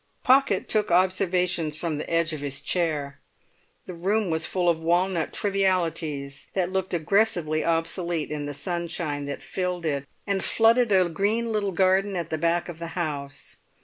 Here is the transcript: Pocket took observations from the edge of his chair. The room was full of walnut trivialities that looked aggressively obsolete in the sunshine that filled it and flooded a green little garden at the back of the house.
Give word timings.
Pocket 0.23 0.67
took 0.67 0.89
observations 0.89 1.77
from 1.77 1.97
the 1.97 2.09
edge 2.09 2.33
of 2.33 2.39
his 2.41 2.63
chair. 2.63 3.19
The 3.85 3.93
room 3.93 4.31
was 4.31 4.47
full 4.47 4.67
of 4.67 4.79
walnut 4.81 5.31
trivialities 5.31 6.47
that 6.53 6.71
looked 6.71 6.95
aggressively 6.95 7.63
obsolete 7.63 8.31
in 8.31 8.47
the 8.47 8.53
sunshine 8.55 9.25
that 9.25 9.43
filled 9.43 9.85
it 9.85 10.07
and 10.25 10.43
flooded 10.43 10.91
a 10.91 11.07
green 11.07 11.51
little 11.51 11.69
garden 11.71 12.15
at 12.15 12.31
the 12.31 12.39
back 12.39 12.67
of 12.67 12.79
the 12.79 12.87
house. 12.97 13.57